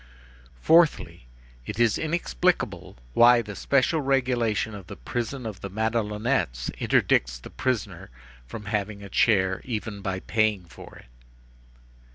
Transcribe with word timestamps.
"Fourthly: 0.59 1.27
it 1.67 1.79
is 1.79 1.99
inexplicable 1.99 2.97
why 3.13 3.39
the 3.39 3.55
special 3.55 4.01
regulation 4.01 4.73
of 4.73 4.87
the 4.87 4.95
prison 4.95 5.45
of 5.45 5.61
the 5.61 5.69
Madelonettes 5.69 6.71
interdicts 6.79 7.37
the 7.37 7.51
prisoner 7.51 8.09
from 8.47 8.65
having 8.65 9.03
a 9.03 9.09
chair, 9.09 9.61
even 9.63 10.01
by 10.01 10.19
paying 10.21 10.65
for 10.65 10.95
it. 10.95 11.05